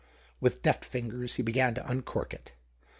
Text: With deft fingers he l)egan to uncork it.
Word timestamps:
With 0.39 0.63
deft 0.63 0.83
fingers 0.83 1.35
he 1.35 1.43
l)egan 1.43 1.75
to 1.75 1.87
uncork 1.87 2.33
it. 2.33 2.53